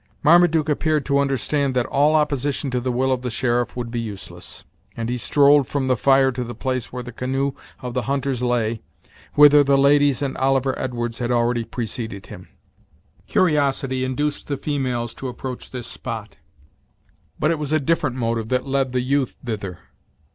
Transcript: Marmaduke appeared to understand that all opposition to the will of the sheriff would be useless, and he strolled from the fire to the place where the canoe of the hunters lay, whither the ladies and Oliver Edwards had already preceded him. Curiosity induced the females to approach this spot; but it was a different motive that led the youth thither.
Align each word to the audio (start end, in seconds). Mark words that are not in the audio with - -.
Marmaduke 0.23 0.67
appeared 0.67 1.05
to 1.05 1.19
understand 1.19 1.75
that 1.75 1.85
all 1.85 2.15
opposition 2.15 2.71
to 2.71 2.79
the 2.81 2.91
will 2.91 3.11
of 3.11 3.21
the 3.21 3.29
sheriff 3.29 3.75
would 3.75 3.91
be 3.91 3.99
useless, 4.01 4.63
and 4.97 5.09
he 5.09 5.15
strolled 5.17 5.67
from 5.67 5.85
the 5.85 5.95
fire 5.95 6.31
to 6.31 6.43
the 6.43 6.55
place 6.55 6.91
where 6.91 7.03
the 7.03 7.11
canoe 7.11 7.51
of 7.83 7.93
the 7.93 8.01
hunters 8.01 8.41
lay, 8.41 8.81
whither 9.35 9.63
the 9.63 9.77
ladies 9.77 10.23
and 10.23 10.35
Oliver 10.39 10.73
Edwards 10.79 11.19
had 11.19 11.29
already 11.29 11.63
preceded 11.63 12.25
him. 12.25 12.47
Curiosity 13.27 14.03
induced 14.03 14.47
the 14.47 14.57
females 14.57 15.13
to 15.13 15.27
approach 15.27 15.69
this 15.69 15.85
spot; 15.85 16.37
but 17.37 17.51
it 17.51 17.59
was 17.59 17.71
a 17.71 17.79
different 17.79 18.15
motive 18.15 18.49
that 18.49 18.65
led 18.65 18.93
the 18.93 19.01
youth 19.01 19.37
thither. 19.45 19.81